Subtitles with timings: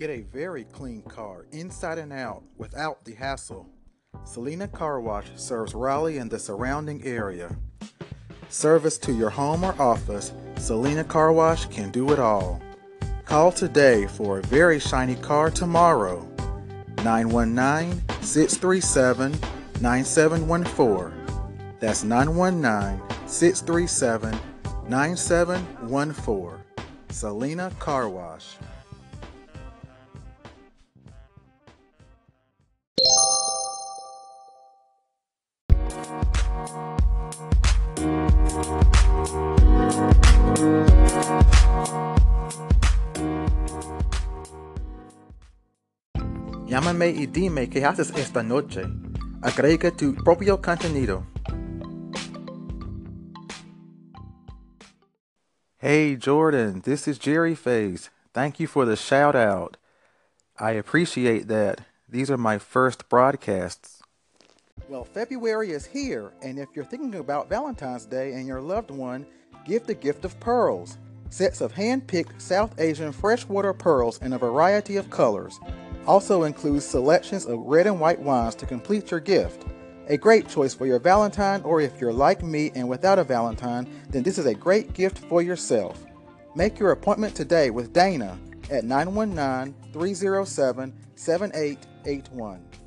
[0.00, 3.68] Get a very clean car, inside and out, without the hassle.
[4.24, 7.54] Selena Car Wash serves Raleigh and the surrounding area.
[8.48, 12.62] Service to your home or office, Selena Car Wash can do it all.
[13.26, 16.26] Call today for a very shiny car tomorrow.
[17.04, 19.38] 919 637
[19.82, 21.12] 9714.
[21.78, 24.40] That's 919 637
[24.88, 26.64] 9714.
[27.10, 28.56] Selena Car Wash.
[46.66, 48.84] Llámame y dime qué haces esta noche.
[49.42, 51.26] Agrega tu propio contenido.
[55.78, 58.10] Hey Jordan, this is Jerry Face.
[58.32, 59.78] Thank you for the shout out.
[60.58, 61.80] I appreciate that.
[62.08, 63.99] These are my first broadcasts.
[64.90, 69.24] Well, February is here, and if you're thinking about Valentine's Day and your loved one,
[69.64, 70.98] give the gift of pearls.
[71.28, 75.60] Sets of hand picked South Asian freshwater pearls in a variety of colors.
[76.08, 79.64] Also includes selections of red and white wines to complete your gift.
[80.08, 83.88] A great choice for your Valentine, or if you're like me and without a Valentine,
[84.08, 86.04] then this is a great gift for yourself.
[86.56, 88.36] Make your appointment today with Dana
[88.68, 92.79] at 919 307 7881.